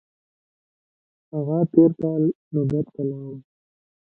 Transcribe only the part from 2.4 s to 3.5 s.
لوګر ته لاړ.